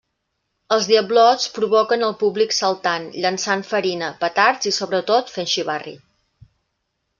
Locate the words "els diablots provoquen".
0.77-2.05